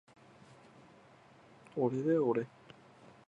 [1.75, 2.47] おれだよおれ